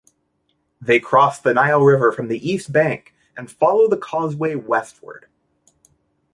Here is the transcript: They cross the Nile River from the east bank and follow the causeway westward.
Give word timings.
They 0.81 0.99
cross 0.99 1.37
the 1.39 1.53
Nile 1.53 1.83
River 1.83 2.11
from 2.11 2.27
the 2.27 2.39
east 2.49 2.71
bank 2.73 3.13
and 3.37 3.51
follow 3.51 3.87
the 3.87 3.97
causeway 3.97 4.55
westward. 4.55 5.27